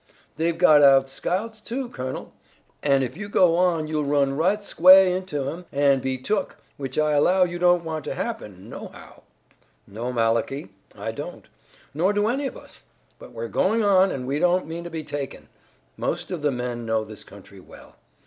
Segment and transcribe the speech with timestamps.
[0.35, 2.33] They've got out scouts, too, colonel,
[2.81, 6.97] an' if you go on you'll run right squah into 'em an' be took, which
[6.97, 9.21] I allow you don't want to happen, nohow."
[9.85, 11.47] "No, Malachi, I don't,
[11.93, 12.81] nor do any of us,
[13.19, 15.49] but we're going on and we don't mean to be taken.
[15.97, 17.95] Most of the men know this country well.